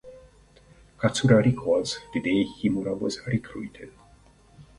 Katsura 0.97 1.45
recalls 1.45 1.99
the 2.11 2.21
day 2.21 2.43
Himura 2.43 2.99
was 2.99 3.21
recruited. 3.27 3.91